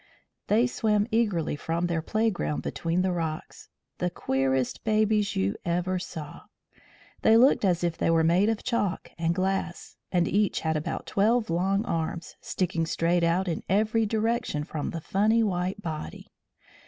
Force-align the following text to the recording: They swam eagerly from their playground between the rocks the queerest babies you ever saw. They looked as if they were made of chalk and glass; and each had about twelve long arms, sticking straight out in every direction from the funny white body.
They 0.47 0.65
swam 0.65 1.05
eagerly 1.11 1.55
from 1.55 1.85
their 1.85 2.01
playground 2.01 2.63
between 2.63 3.03
the 3.03 3.11
rocks 3.11 3.69
the 3.99 4.09
queerest 4.09 4.83
babies 4.83 5.35
you 5.35 5.55
ever 5.63 5.99
saw. 5.99 6.45
They 7.21 7.37
looked 7.37 7.63
as 7.63 7.83
if 7.83 7.99
they 7.99 8.09
were 8.09 8.23
made 8.23 8.49
of 8.49 8.63
chalk 8.63 9.11
and 9.19 9.35
glass; 9.35 9.97
and 10.11 10.27
each 10.27 10.61
had 10.61 10.75
about 10.75 11.05
twelve 11.05 11.51
long 11.51 11.85
arms, 11.85 12.35
sticking 12.41 12.87
straight 12.87 13.23
out 13.23 13.47
in 13.47 13.61
every 13.69 14.07
direction 14.07 14.63
from 14.63 14.89
the 14.89 15.01
funny 15.01 15.43
white 15.43 15.83
body. 15.83 16.31